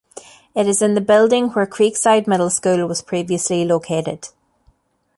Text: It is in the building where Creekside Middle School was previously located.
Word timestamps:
It 0.55 0.65
is 0.65 0.81
in 0.81 0.95
the 0.95 0.99
building 0.99 1.49
where 1.49 1.67
Creekside 1.67 2.25
Middle 2.25 2.49
School 2.49 2.87
was 2.87 3.03
previously 3.03 3.65
located. 3.65 4.29